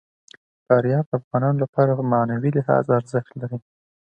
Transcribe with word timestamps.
فاریاب 0.65 1.05
د 1.09 1.13
افغانانو 1.21 1.61
لپاره 1.63 1.91
په 1.97 2.03
معنوي 2.13 2.51
لحاظ 2.57 2.85
ارزښت 2.99 3.31
لري. 3.41 3.57